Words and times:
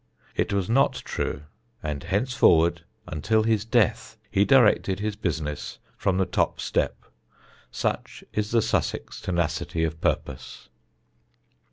It 0.35 0.51
was 0.51 0.67
not 0.67 0.93
true 1.05 1.43
and 1.83 2.01
henceforward, 2.03 2.81
until 3.05 3.43
his 3.43 3.65
death, 3.65 4.17
he 4.31 4.43
directed 4.43 4.99
his 4.99 5.15
business 5.15 5.77
from 5.95 6.17
the 6.17 6.25
top 6.25 6.59
step 6.59 7.05
such 7.69 8.23
is 8.33 8.49
the 8.49 8.63
Sussex 8.63 9.21
tenacity 9.21 9.83
of 9.83 10.01
purpose. 10.01 10.69